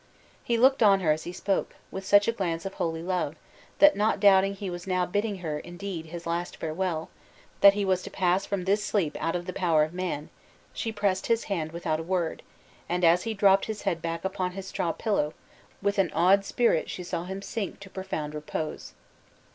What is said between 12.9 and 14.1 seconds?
as he dropped his head